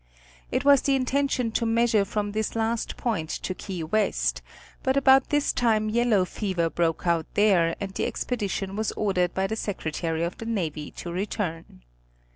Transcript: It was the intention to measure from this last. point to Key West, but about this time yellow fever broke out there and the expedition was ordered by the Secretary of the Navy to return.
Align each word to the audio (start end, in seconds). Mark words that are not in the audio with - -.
It 0.51 0.65
was 0.65 0.81
the 0.81 0.95
intention 0.95 1.51
to 1.51 1.63
measure 1.63 2.05
from 2.05 2.31
this 2.31 2.55
last. 2.55 2.97
point 2.97 3.29
to 3.29 3.53
Key 3.53 3.83
West, 3.83 4.41
but 4.81 4.97
about 4.97 5.29
this 5.29 5.53
time 5.53 5.89
yellow 5.89 6.25
fever 6.25 6.71
broke 6.71 7.05
out 7.05 7.27
there 7.35 7.75
and 7.79 7.93
the 7.93 8.07
expedition 8.07 8.75
was 8.75 8.91
ordered 8.93 9.35
by 9.35 9.45
the 9.45 9.55
Secretary 9.55 10.23
of 10.23 10.39
the 10.39 10.45
Navy 10.47 10.89
to 10.97 11.11
return. 11.11 11.83